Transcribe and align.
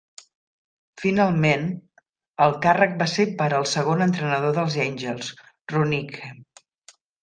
Finalment, 1.01 1.67
el 2.47 2.57
càrrec 2.65 2.97
va 3.03 3.09
ser 3.13 3.29
per 3.43 3.51
al 3.61 3.71
segon 3.75 4.05
entrenador 4.09 4.59
dels 4.61 4.83
Angels, 4.91 5.33
Roenicke. 5.77 6.37